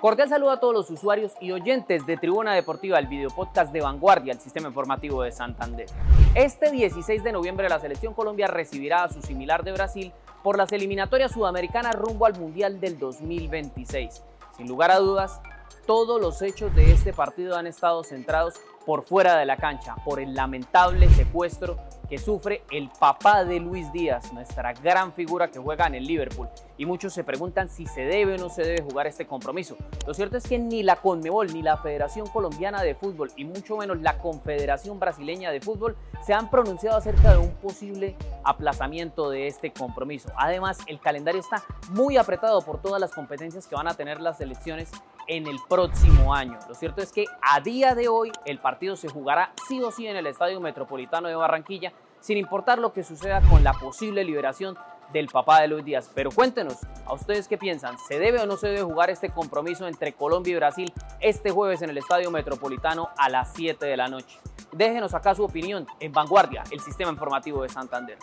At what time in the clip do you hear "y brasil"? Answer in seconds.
60.52-60.92